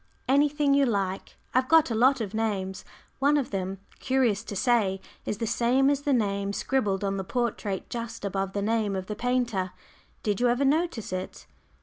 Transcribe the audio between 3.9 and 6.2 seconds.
curious to say, is the same as the